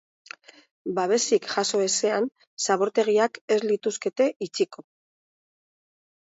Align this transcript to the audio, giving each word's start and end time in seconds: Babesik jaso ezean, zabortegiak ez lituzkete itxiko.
Babesik 0.99 1.43
jaso 1.51 1.81
ezean, 1.87 2.25
zabortegiak 2.69 3.37
ez 3.57 3.59
lituzkete 3.73 4.29
itxiko. 4.47 4.87